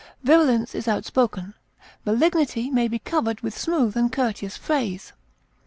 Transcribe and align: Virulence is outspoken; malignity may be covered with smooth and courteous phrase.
Virulence 0.23 0.73
is 0.73 0.87
outspoken; 0.87 1.53
malignity 2.07 2.71
may 2.71 2.87
be 2.87 2.97
covered 2.97 3.41
with 3.41 3.55
smooth 3.55 3.95
and 3.95 4.11
courteous 4.11 4.57
phrase. 4.57 5.13